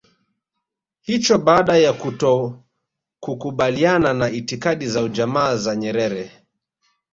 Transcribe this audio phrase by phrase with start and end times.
[1.01, 6.31] hicho baada ya kutokukubaliana na itikadi za ujamaa za Nyerere